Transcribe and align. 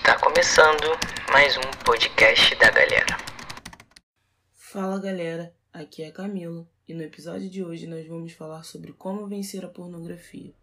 Está 0.00 0.18
começando 0.18 0.82
mais 1.30 1.58
um 1.58 1.84
podcast 1.84 2.54
da 2.56 2.70
galera. 2.70 3.18
Fala 4.54 4.98
galera, 4.98 5.54
aqui 5.70 6.02
é 6.02 6.10
Camilo 6.10 6.66
e 6.88 6.94
no 6.94 7.02
episódio 7.02 7.50
de 7.50 7.62
hoje 7.62 7.86
nós 7.86 8.06
vamos 8.08 8.32
falar 8.32 8.62
sobre 8.62 8.94
como 8.94 9.28
vencer 9.28 9.62
a 9.62 9.68
pornografia. 9.68 10.54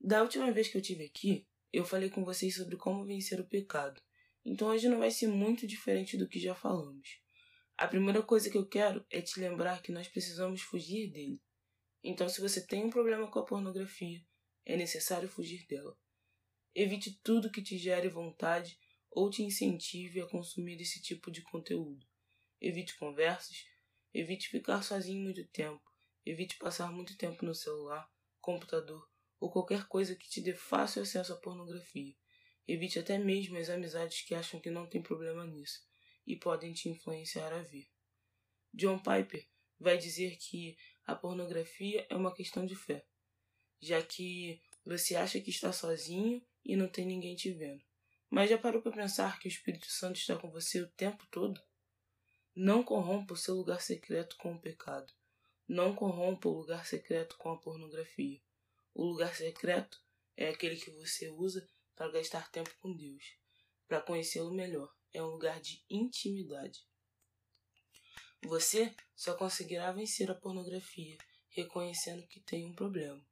Da 0.00 0.22
última 0.22 0.52
vez 0.52 0.68
que 0.68 0.78
eu 0.78 0.82
tive 0.82 1.06
aqui, 1.06 1.44
eu 1.72 1.84
falei 1.84 2.08
com 2.08 2.24
vocês 2.24 2.54
sobre 2.54 2.76
como 2.76 3.04
vencer 3.04 3.40
o 3.40 3.48
pecado, 3.48 4.00
então 4.44 4.68
hoje 4.68 4.88
não 4.88 5.00
vai 5.00 5.10
ser 5.10 5.26
muito 5.26 5.66
diferente 5.66 6.16
do 6.16 6.28
que 6.28 6.38
já 6.38 6.54
falamos. 6.54 7.18
A 7.76 7.88
primeira 7.88 8.22
coisa 8.22 8.48
que 8.48 8.56
eu 8.56 8.66
quero 8.68 9.04
é 9.10 9.20
te 9.20 9.40
lembrar 9.40 9.82
que 9.82 9.90
nós 9.90 10.06
precisamos 10.06 10.62
fugir 10.62 11.10
dele. 11.10 11.42
Então, 12.02 12.28
se 12.28 12.40
você 12.40 12.64
tem 12.64 12.84
um 12.84 12.90
problema 12.90 13.28
com 13.28 13.40
a 13.40 13.44
pornografia, 13.44 14.22
é 14.64 14.76
necessário 14.76 15.28
fugir 15.28 15.66
dela. 15.66 15.96
Evite 16.74 17.18
tudo 17.22 17.50
que 17.50 17.62
te 17.62 17.76
gere 17.76 18.08
vontade 18.08 18.78
ou 19.10 19.28
te 19.28 19.42
incentive 19.42 20.20
a 20.20 20.28
consumir 20.28 20.80
esse 20.80 21.02
tipo 21.02 21.30
de 21.30 21.42
conteúdo. 21.42 22.06
Evite 22.60 22.96
conversas, 22.96 23.64
evite 24.14 24.48
ficar 24.48 24.82
sozinho 24.82 25.22
muito 25.22 25.44
tempo, 25.48 25.82
evite 26.24 26.56
passar 26.58 26.92
muito 26.92 27.16
tempo 27.16 27.44
no 27.44 27.54
celular, 27.54 28.08
computador 28.40 29.08
ou 29.40 29.50
qualquer 29.50 29.88
coisa 29.88 30.14
que 30.14 30.28
te 30.28 30.40
dê 30.40 30.54
fácil 30.54 31.02
acesso 31.02 31.32
à 31.32 31.36
pornografia. 31.36 32.14
Evite 32.68 32.98
até 32.98 33.18
mesmo 33.18 33.56
as 33.56 33.68
amizades 33.68 34.22
que 34.22 34.34
acham 34.34 34.60
que 34.60 34.70
não 34.70 34.86
tem 34.86 35.02
problema 35.02 35.44
nisso 35.46 35.80
e 36.26 36.36
podem 36.36 36.72
te 36.72 36.88
influenciar 36.88 37.52
a 37.52 37.62
ver. 37.62 37.88
John 38.72 38.98
Piper 38.98 39.48
vai 39.78 39.98
dizer 39.98 40.36
que 40.36 40.76
a 41.04 41.16
pornografia 41.16 42.06
é 42.08 42.14
uma 42.14 42.34
questão 42.34 42.64
de 42.64 42.76
fé, 42.76 43.04
já 43.80 44.02
que 44.02 44.60
você 44.84 45.16
acha 45.16 45.40
que 45.40 45.50
está 45.50 45.72
sozinho 45.72 46.44
e 46.64 46.76
não 46.76 46.88
tem 46.88 47.06
ninguém 47.06 47.34
te 47.34 47.52
vendo. 47.52 47.82
Mas 48.28 48.50
já 48.50 48.58
parou 48.58 48.80
para 48.80 48.92
pensar 48.92 49.38
que 49.38 49.48
o 49.48 49.50
Espírito 49.50 49.90
Santo 49.90 50.16
está 50.16 50.36
com 50.36 50.50
você 50.50 50.80
o 50.80 50.88
tempo 50.88 51.26
todo? 51.30 51.60
Não 52.54 52.82
corrompa 52.82 53.34
o 53.34 53.36
seu 53.36 53.54
lugar 53.54 53.80
secreto 53.80 54.36
com 54.36 54.54
o 54.54 54.60
pecado. 54.60 55.12
Não 55.66 55.94
corrompa 55.94 56.48
o 56.48 56.58
lugar 56.58 56.86
secreto 56.86 57.36
com 57.38 57.50
a 57.50 57.58
pornografia. 57.58 58.40
O 58.94 59.04
lugar 59.04 59.34
secreto 59.34 60.00
é 60.36 60.48
aquele 60.48 60.76
que 60.76 60.90
você 60.90 61.28
usa 61.30 61.66
para 61.94 62.10
gastar 62.10 62.50
tempo 62.50 62.70
com 62.80 62.96
Deus, 62.96 63.36
para 63.86 64.00
conhecê-lo 64.00 64.52
melhor. 64.52 64.92
É 65.12 65.22
um 65.22 65.28
lugar 65.28 65.60
de 65.60 65.84
intimidade. 65.88 66.80
Você 68.42 68.94
só 69.14 69.34
conseguirá 69.34 69.92
vencer 69.92 70.30
a 70.30 70.34
pornografia 70.34 71.18
reconhecendo 71.50 72.26
que 72.26 72.40
tem 72.40 72.64
um 72.64 72.74
problema. 72.74 73.24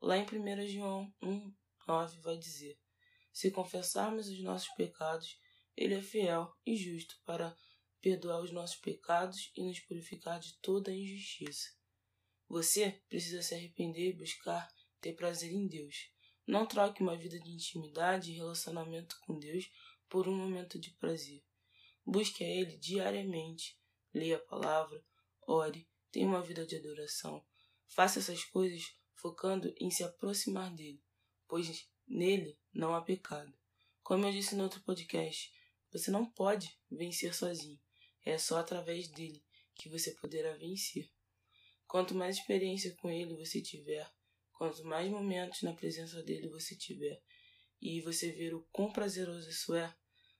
Lá 0.00 0.16
em 0.16 0.24
1 0.24 0.68
João 0.68 1.14
1, 1.22 1.54
9 1.86 2.20
vai 2.20 2.38
dizer: 2.38 2.78
Se 3.32 3.50
confessarmos 3.50 4.28
os 4.28 4.42
nossos 4.42 4.68
pecados, 4.74 5.38
Ele 5.76 5.94
é 5.94 6.02
fiel 6.02 6.56
e 6.64 6.74
justo 6.74 7.20
para 7.24 7.56
perdoar 8.00 8.40
os 8.40 8.50
nossos 8.50 8.76
pecados 8.76 9.52
e 9.54 9.62
nos 9.62 9.78
purificar 9.80 10.40
de 10.40 10.58
toda 10.60 10.90
injustiça. 10.92 11.68
Você 12.48 13.02
precisa 13.08 13.42
se 13.42 13.54
arrepender 13.54 14.08
e 14.08 14.16
buscar 14.16 14.68
ter 15.00 15.12
prazer 15.12 15.52
em 15.52 15.66
Deus. 15.66 16.10
Não 16.46 16.66
troque 16.66 17.02
uma 17.02 17.16
vida 17.16 17.38
de 17.38 17.50
intimidade 17.50 18.32
e 18.32 18.36
relacionamento 18.36 19.18
com 19.20 19.38
Deus 19.38 19.70
por 20.08 20.26
um 20.26 20.36
momento 20.36 20.78
de 20.78 20.90
prazer. 20.92 21.44
Busque 22.04 22.42
a 22.42 22.48
Ele 22.48 22.76
diariamente 22.78 23.78
leia 24.12 24.36
a 24.36 24.40
palavra, 24.40 25.04
ore, 25.46 25.88
tenha 26.10 26.26
uma 26.26 26.42
vida 26.42 26.66
de 26.66 26.76
adoração. 26.76 27.44
Faça 27.86 28.18
essas 28.18 28.44
coisas 28.44 28.82
focando 29.20 29.72
em 29.78 29.90
se 29.90 30.02
aproximar 30.02 30.74
dele, 30.74 31.02
pois 31.46 31.86
nele 32.06 32.58
não 32.72 32.94
há 32.94 33.02
pecado. 33.02 33.52
Como 34.02 34.26
eu 34.26 34.32
disse 34.32 34.54
no 34.54 34.64
outro 34.64 34.80
podcast, 34.82 35.52
você 35.92 36.10
não 36.10 36.24
pode 36.24 36.78
vencer 36.90 37.34
sozinho. 37.34 37.78
É 38.24 38.38
só 38.38 38.58
através 38.58 39.08
dele 39.08 39.44
que 39.74 39.88
você 39.88 40.12
poderá 40.12 40.54
vencer. 40.56 41.10
Quanto 41.86 42.14
mais 42.14 42.36
experiência 42.36 42.94
com 42.96 43.10
ele 43.10 43.36
você 43.36 43.60
tiver, 43.60 44.10
quanto 44.52 44.84
mais 44.84 45.10
momentos 45.10 45.62
na 45.62 45.74
presença 45.74 46.22
dele 46.22 46.48
você 46.48 46.76
tiver, 46.76 47.22
e 47.80 48.00
você 48.02 48.30
ver 48.30 48.54
o 48.54 48.66
quão 48.70 48.92
prazeroso 48.92 49.48
isso 49.48 49.74
é, 49.74 49.94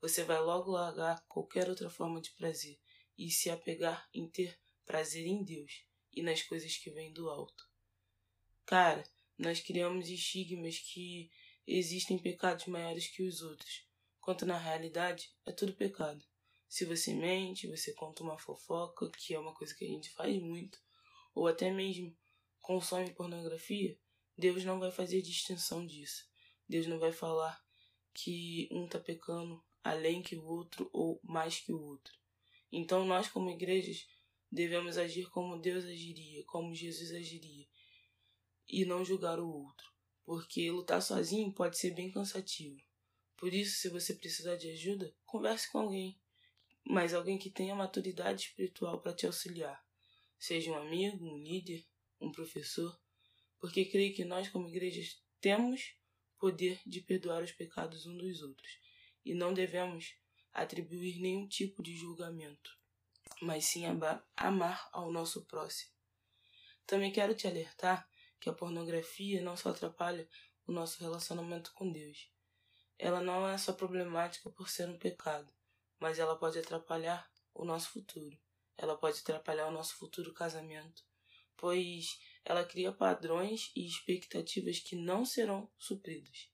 você 0.00 0.22
vai 0.24 0.40
logo 0.40 0.70
largar 0.70 1.24
qualquer 1.26 1.68
outra 1.68 1.88
forma 1.88 2.20
de 2.20 2.30
prazer 2.32 2.78
e 3.16 3.30
se 3.30 3.48
apegar 3.50 4.08
em 4.12 4.28
ter 4.28 4.58
prazer 4.84 5.26
em 5.26 5.42
Deus 5.42 5.84
e 6.12 6.22
nas 6.22 6.42
coisas 6.42 6.76
que 6.76 6.90
vêm 6.90 7.12
do 7.12 7.30
alto. 7.30 7.71
Cara, 8.64 9.04
nós 9.38 9.60
criamos 9.60 10.08
estigmas 10.08 10.78
que 10.78 11.30
existem 11.66 12.18
pecados 12.18 12.66
maiores 12.66 13.08
que 13.08 13.22
os 13.22 13.42
outros, 13.42 13.86
quanto 14.20 14.46
na 14.46 14.56
realidade 14.56 15.30
é 15.44 15.52
tudo 15.52 15.74
pecado. 15.74 16.24
Se 16.68 16.84
você 16.84 17.12
mente, 17.12 17.68
você 17.68 17.92
conta 17.92 18.22
uma 18.22 18.38
fofoca, 18.38 19.10
que 19.10 19.34
é 19.34 19.38
uma 19.38 19.52
coisa 19.52 19.74
que 19.74 19.84
a 19.84 19.88
gente 19.88 20.10
faz 20.10 20.40
muito, 20.40 20.78
ou 21.34 21.46
até 21.46 21.70
mesmo 21.70 22.16
consome 22.60 23.12
pornografia, 23.12 23.98
Deus 24.38 24.64
não 24.64 24.78
vai 24.78 24.90
fazer 24.90 25.20
distinção 25.20 25.86
disso. 25.86 26.24
Deus 26.68 26.86
não 26.86 26.98
vai 26.98 27.12
falar 27.12 27.62
que 28.14 28.68
um 28.70 28.86
tá 28.88 28.98
pecando 28.98 29.62
além 29.82 30.22
que 30.22 30.36
o 30.36 30.44
outro 30.44 30.88
ou 30.92 31.20
mais 31.22 31.60
que 31.60 31.72
o 31.72 31.82
outro. 31.82 32.14
Então 32.70 33.04
nós, 33.04 33.28
como 33.28 33.50
igrejas, 33.50 34.06
devemos 34.50 34.96
agir 34.96 35.28
como 35.30 35.60
Deus 35.60 35.84
agiria, 35.84 36.44
como 36.44 36.74
Jesus 36.74 37.12
agiria, 37.12 37.66
e 38.72 38.86
não 38.86 39.04
julgar 39.04 39.38
o 39.38 39.46
outro, 39.46 39.92
porque 40.24 40.70
lutar 40.70 41.02
sozinho 41.02 41.52
pode 41.52 41.76
ser 41.76 41.90
bem 41.90 42.10
cansativo. 42.10 42.80
Por 43.36 43.52
isso, 43.52 43.76
se 43.76 43.90
você 43.90 44.14
precisar 44.14 44.56
de 44.56 44.70
ajuda, 44.70 45.14
converse 45.26 45.70
com 45.70 45.80
alguém, 45.80 46.18
mas 46.82 47.12
alguém 47.12 47.36
que 47.36 47.50
tenha 47.50 47.74
maturidade 47.74 48.46
espiritual 48.46 48.98
para 49.02 49.12
te 49.12 49.26
auxiliar, 49.26 49.84
seja 50.38 50.72
um 50.72 50.76
amigo, 50.76 51.22
um 51.26 51.36
líder, 51.36 51.86
um 52.18 52.32
professor, 52.32 52.98
porque 53.58 53.84
creio 53.84 54.14
que 54.14 54.24
nós, 54.24 54.48
como 54.48 54.68
igrejas, 54.68 55.22
temos 55.38 55.94
poder 56.38 56.80
de 56.86 57.02
perdoar 57.02 57.42
os 57.42 57.52
pecados 57.52 58.06
uns 58.06 58.16
dos 58.16 58.42
outros 58.42 58.80
e 59.24 59.34
não 59.34 59.52
devemos 59.52 60.16
atribuir 60.52 61.20
nenhum 61.20 61.46
tipo 61.46 61.82
de 61.82 61.94
julgamento, 61.94 62.76
mas 63.40 63.66
sim 63.66 63.84
amar 64.34 64.88
ao 64.92 65.12
nosso 65.12 65.44
próximo. 65.44 65.92
Também 66.86 67.12
quero 67.12 67.34
te 67.34 67.46
alertar 67.46 68.08
que 68.42 68.50
a 68.50 68.52
pornografia 68.52 69.40
não 69.40 69.56
só 69.56 69.70
atrapalha 69.70 70.28
o 70.66 70.72
nosso 70.72 71.00
relacionamento 71.00 71.72
com 71.74 71.92
Deus. 71.92 72.28
Ela 72.98 73.20
não 73.20 73.48
é 73.48 73.56
só 73.56 73.72
problemática 73.72 74.50
por 74.50 74.68
ser 74.68 74.88
um 74.88 74.98
pecado, 74.98 75.48
mas 76.00 76.18
ela 76.18 76.36
pode 76.36 76.58
atrapalhar 76.58 77.30
o 77.54 77.64
nosso 77.64 77.90
futuro. 77.90 78.36
Ela 78.76 78.98
pode 78.98 79.20
atrapalhar 79.20 79.68
o 79.68 79.70
nosso 79.70 79.94
futuro 79.94 80.34
casamento, 80.34 81.04
pois 81.56 82.18
ela 82.44 82.64
cria 82.64 82.90
padrões 82.90 83.70
e 83.76 83.86
expectativas 83.86 84.80
que 84.80 84.96
não 84.96 85.24
serão 85.24 85.70
supridos. 85.78 86.50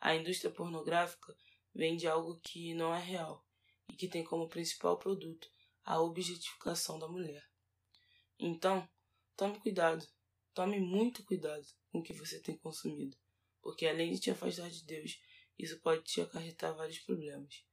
A 0.00 0.14
indústria 0.14 0.52
pornográfica 0.52 1.36
vende 1.74 2.06
algo 2.06 2.38
que 2.38 2.72
não 2.74 2.94
é 2.94 3.00
real 3.00 3.44
e 3.88 3.96
que 3.96 4.06
tem 4.06 4.22
como 4.22 4.48
principal 4.48 4.96
produto 4.98 5.48
a 5.82 6.00
objetificação 6.00 6.96
da 6.96 7.08
mulher. 7.08 7.44
Então, 8.38 8.88
tome 9.36 9.58
cuidado, 9.58 10.06
tome 10.54 10.80
muito 10.80 11.24
cuidado 11.24 11.66
com 11.90 11.98
o 11.98 12.02
que 12.02 12.12
você 12.12 12.40
tem 12.40 12.56
consumido, 12.56 13.16
porque 13.60 13.86
além 13.86 14.12
de 14.12 14.20
te 14.20 14.30
afastar 14.30 14.70
de 14.70 14.84
Deus, 14.84 15.20
isso 15.58 15.78
pode 15.80 16.04
te 16.04 16.20
acarretar 16.20 16.74
vários 16.74 17.00
problemas. 17.00 17.64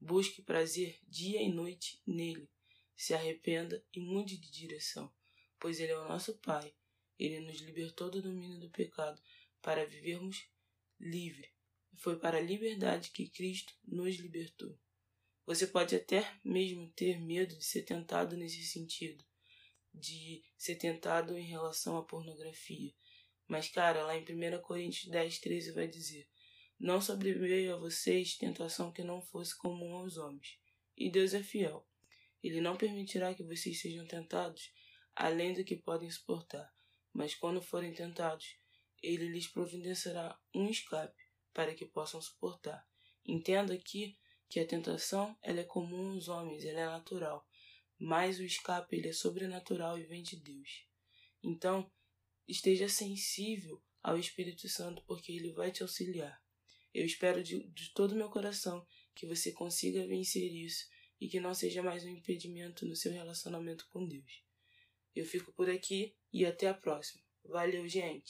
Busque 0.00 0.40
prazer 0.40 0.98
dia 1.06 1.42
e 1.42 1.52
noite 1.52 2.00
nele, 2.06 2.48
se 2.96 3.12
arrependa 3.12 3.84
e 3.92 4.00
mude 4.00 4.36
de 4.36 4.50
direção, 4.50 5.12
pois 5.58 5.80
ele 5.80 5.92
é 5.92 5.98
o 5.98 6.08
nosso 6.08 6.38
Pai. 6.38 6.72
Ele 7.18 7.40
nos 7.40 7.60
libertou 7.60 8.10
do 8.10 8.22
domínio 8.22 8.60
do 8.60 8.70
pecado 8.70 9.20
para 9.60 9.84
vivermos 9.84 10.48
livre 11.00 11.52
foi 11.98 12.16
para 12.16 12.38
a 12.38 12.40
liberdade 12.40 13.10
que 13.10 13.28
Cristo 13.28 13.74
nos 13.84 14.16
libertou. 14.16 14.78
Você 15.44 15.66
pode 15.66 15.96
até 15.96 16.32
mesmo 16.44 16.88
ter 16.90 17.18
medo 17.20 17.56
de 17.56 17.64
ser 17.64 17.82
tentado 17.82 18.36
nesse 18.36 18.62
sentido, 18.64 19.24
de 19.98 20.42
ser 20.56 20.76
tentado 20.76 21.36
em 21.36 21.44
relação 21.44 21.96
à 21.96 22.04
pornografia. 22.04 22.92
Mas, 23.46 23.68
cara, 23.68 24.04
lá 24.04 24.16
em 24.16 24.22
1 24.22 24.60
Coríntios 24.62 25.10
10, 25.10 25.38
13 25.40 25.72
vai 25.72 25.88
dizer: 25.88 26.28
Não 26.78 27.00
sobreveio 27.00 27.74
a 27.74 27.78
vocês 27.78 28.36
tentação 28.36 28.92
que 28.92 29.02
não 29.02 29.22
fosse 29.22 29.56
comum 29.56 29.96
aos 29.96 30.16
homens. 30.16 30.58
E 30.96 31.10
Deus 31.10 31.32
é 31.34 31.42
fiel. 31.42 31.86
Ele 32.42 32.60
não 32.60 32.76
permitirá 32.76 33.34
que 33.34 33.42
vocês 33.42 33.80
sejam 33.80 34.06
tentados 34.06 34.72
além 35.14 35.52
do 35.52 35.64
que 35.64 35.76
podem 35.76 36.10
suportar. 36.10 36.72
Mas 37.12 37.34
quando 37.34 37.60
forem 37.60 37.92
tentados, 37.92 38.56
ele 39.02 39.28
lhes 39.28 39.48
providenciará 39.48 40.38
um 40.54 40.68
escape 40.68 41.20
para 41.52 41.74
que 41.74 41.86
possam 41.86 42.20
suportar. 42.20 42.86
Entenda 43.24 43.74
aqui 43.74 44.16
que 44.48 44.60
a 44.60 44.66
tentação 44.66 45.36
ela 45.42 45.60
é 45.60 45.64
comum 45.64 46.12
aos 46.12 46.28
homens, 46.28 46.64
ela 46.64 46.80
é 46.80 46.86
natural, 46.86 47.47
mas 47.98 48.38
o 48.38 48.44
escape 48.44 48.96
ele 48.96 49.08
é 49.08 49.12
sobrenatural 49.12 49.98
e 49.98 50.04
vem 50.04 50.22
de 50.22 50.36
Deus. 50.36 50.86
Então, 51.42 51.90
esteja 52.46 52.88
sensível 52.88 53.82
ao 54.02 54.18
Espírito 54.18 54.68
Santo, 54.68 55.02
porque 55.06 55.32
ele 55.32 55.52
vai 55.52 55.70
te 55.70 55.82
auxiliar. 55.82 56.40
Eu 56.94 57.04
espero 57.04 57.42
de, 57.42 57.68
de 57.68 57.92
todo 57.92 58.12
o 58.12 58.16
meu 58.16 58.30
coração 58.30 58.86
que 59.14 59.26
você 59.26 59.52
consiga 59.52 60.06
vencer 60.06 60.50
isso 60.52 60.86
e 61.20 61.28
que 61.28 61.40
não 61.40 61.52
seja 61.54 61.82
mais 61.82 62.04
um 62.04 62.08
impedimento 62.08 62.86
no 62.86 62.96
seu 62.96 63.12
relacionamento 63.12 63.86
com 63.90 64.06
Deus. 64.06 64.42
Eu 65.14 65.26
fico 65.26 65.52
por 65.52 65.68
aqui 65.68 66.16
e 66.32 66.46
até 66.46 66.68
a 66.68 66.74
próxima. 66.74 67.22
Valeu, 67.44 67.88
gente! 67.88 68.26